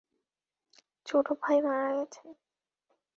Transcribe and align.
ছোট 1.05 1.27
ভাই 1.41 1.57
মারা 1.61 1.89
গেছেন। 1.95 2.27